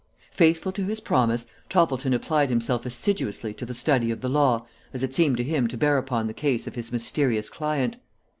[0.31, 5.03] Faithful to his promise, Toppleton applied himself assiduously to the study of the law as
[5.03, 7.97] it seemed to him to bear upon the case of his mysterious client.